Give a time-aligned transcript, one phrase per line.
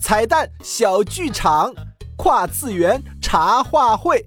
[0.00, 1.72] 彩蛋小剧场，
[2.16, 4.24] 跨次元茶话会。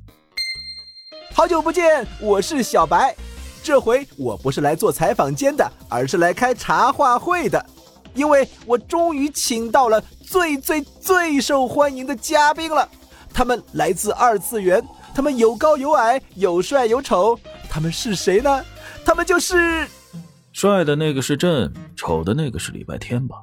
[1.34, 3.16] 好久不见，我是小白。
[3.64, 7.66] 这回我不是来做采访间的，而是来开茶话会的，
[8.14, 12.88] 因为我终于请到了最最最受欢迎的嘉宾了。
[13.34, 14.86] 他们来自二次元，
[15.16, 17.40] 他们有高有矮，有帅有丑，
[17.70, 18.64] 他们是谁呢？
[19.04, 19.88] 他们就是
[20.52, 23.38] 帅的那个是朕，丑的那个是礼拜天吧？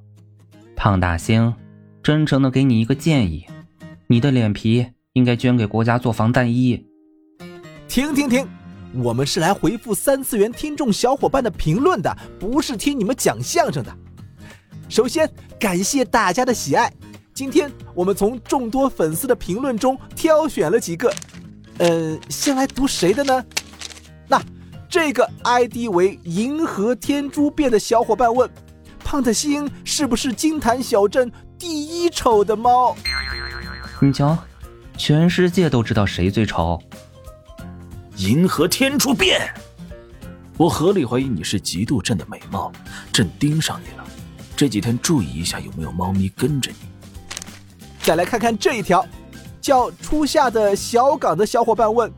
[0.83, 1.55] 胖大星，
[2.03, 3.45] 真诚的给你一个建议，
[4.07, 6.87] 你的脸皮应该捐给国家做防弹衣。
[7.87, 8.49] 停停停，
[8.95, 13.95] 我们是来回复三次元听众小伙伴的评论的，不是听你们讲相声的。
[14.89, 16.91] 首先感谢大家的喜爱。
[17.35, 21.15] 今天我们从众多粉丝的评论中挑选了几个，
[21.77, 23.45] 呃，先来读谁的呢？
[24.27, 24.43] 那
[24.89, 28.49] 这个 ID 为银河天珠变的小伙伴问：
[29.11, 32.95] 胖的星是不是金坛小镇第一丑的猫？
[34.01, 34.39] 你瞧，
[34.97, 36.81] 全世界都知道谁最丑。
[38.19, 39.53] 银河天珠变，
[40.57, 42.71] 我合理怀疑你是嫉妒朕的美貌，
[43.13, 44.07] 朕盯上你了。
[44.55, 46.77] 这几天注意一下有没有猫咪跟着你。
[48.05, 49.05] 再来看看这一条，
[49.61, 52.09] 叫初夏的小港的小伙伴问：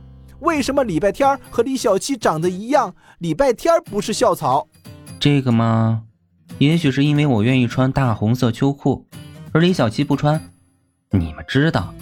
[0.41, 2.95] 为什么礼拜天和李小七长得一样？
[3.21, 4.69] 礼拜天不是校草？
[5.19, 6.03] 这个吗？
[6.63, 9.05] 也许是因为我愿意穿大红色秋裤，
[9.51, 10.41] 而李小七不穿。
[11.11, 11.93] 你们知道，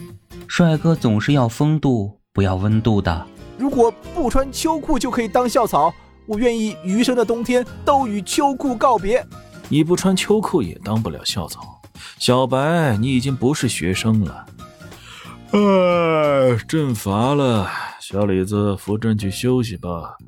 [0.47, 3.27] 帅哥总是要风度，不要温度的。
[3.57, 5.91] 如果不穿秋裤就可以当校草，
[6.27, 9.27] 我愿意余生的冬天都与秋裤告别。
[9.71, 11.81] 你不穿秋裤也当不了校草，
[12.19, 14.45] 小白，你已经不是学生了。
[15.53, 17.67] 哎，朕乏了，
[17.99, 20.19] 小李子扶朕去休息吧。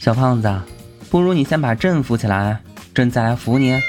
[0.00, 0.60] 小胖子，
[1.08, 2.60] 不如你先把朕扶起来，
[2.94, 3.80] 朕再来扶你。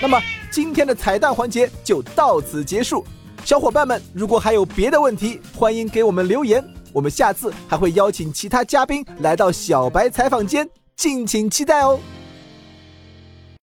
[0.00, 3.04] 那么今天的彩蛋环节就到此结束。
[3.44, 6.64] 小伙伴们，如果还有别的问题，欢迎给我们留言。
[6.92, 12.00] 我们下次还会邀请其他嘉宾来到小白采访间，敬请期待哦。